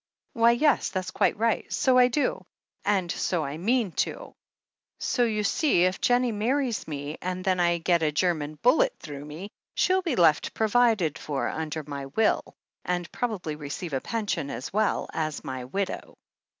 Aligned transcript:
"Why, 0.33 0.49
yes, 0.53 0.89
that's 0.89 1.11
quite 1.11 1.37
right. 1.37 1.71
So 1.71 1.99
I 1.99 2.07
do, 2.07 2.43
and 2.83 3.11
so 3.11 3.45
I 3.45 3.57
mean 3.59 3.91
to. 4.01 4.33
So 4.97 5.23
you 5.25 5.43
see, 5.43 5.83
if 5.83 6.01
Jennie 6.01 6.31
marries 6.31 6.87
me, 6.87 7.19
and 7.21 7.45
then 7.45 7.59
I 7.59 7.77
get 7.77 8.01
a 8.01 8.11
German 8.11 8.55
bullet 8.63 8.95
through* 8.97 9.25
me, 9.25 9.51
she'll 9.75 10.01
be 10.01 10.15
left 10.15 10.55
provided 10.55 11.19
for 11.19 11.47
under 11.49 11.83
my 11.85 12.07
will, 12.07 12.55
and 12.83 13.11
probably 13.11 13.55
receive 13.55 13.93
a 13.93 14.01
pension 14.01 14.49
as 14.49 14.73
well, 14.73 15.07
as 15.13 15.43
my 15.43 15.65
widow." 15.65 16.15